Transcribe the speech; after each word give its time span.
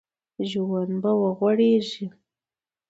ژوند 0.49 0.91
به 1.03 1.11
وغوړېږي 1.21 2.05